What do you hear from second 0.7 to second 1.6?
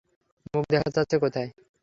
দেখা যাচ্ছে কোথায়?